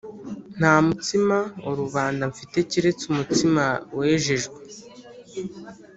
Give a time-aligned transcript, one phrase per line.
[0.03, 3.63] ati “Nta mutsima wa rubanda mfite keretse umutsima
[3.97, 4.57] wejejwe”